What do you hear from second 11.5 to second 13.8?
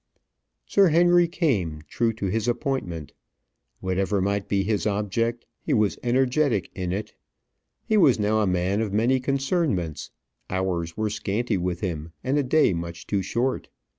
with him, and a day much too short.